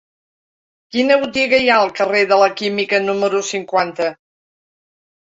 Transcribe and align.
Quina 0.95 1.17
botiga 1.23 1.59
hi 1.63 1.67
ha 1.73 1.75
al 1.81 1.91
carrer 1.99 2.21
de 2.31 2.39
la 2.45 2.47
Química 2.63 3.01
número 3.05 3.43
cinquanta? 3.51 4.09